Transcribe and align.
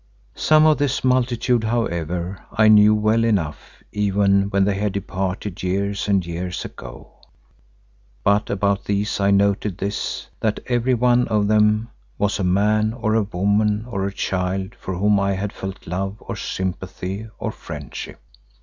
Some 0.41 0.65
of 0.65 0.79
this 0.79 1.03
multitude, 1.03 1.63
however, 1.65 2.39
I 2.51 2.69
knew 2.69 2.95
well 2.95 3.23
enough 3.23 3.83
even 3.91 4.49
when 4.49 4.63
they 4.65 4.73
had 4.73 4.93
departed 4.93 5.61
years 5.61 6.07
and 6.07 6.25
years 6.25 6.65
ago. 6.65 7.11
But 8.23 8.49
about 8.49 8.85
these 8.85 9.19
I 9.19 9.29
noted 9.29 9.77
this, 9.77 10.27
that 10.39 10.59
every 10.65 10.95
one 10.95 11.27
of 11.27 11.47
them 11.47 11.89
was 12.17 12.39
a 12.39 12.43
man 12.43 12.93
or 12.93 13.13
a 13.13 13.21
woman 13.21 13.85
or 13.87 14.07
a 14.07 14.11
child 14.11 14.73
for 14.73 14.95
whom 14.95 15.19
I 15.19 15.33
had 15.33 15.53
felt 15.53 15.85
love 15.85 16.15
or 16.19 16.35
sympathy 16.35 17.27
or 17.37 17.51
friendship. 17.51 18.19